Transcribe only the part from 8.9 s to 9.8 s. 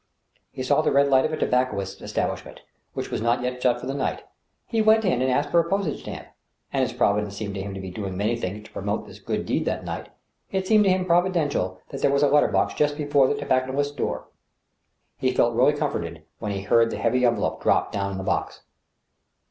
this good deed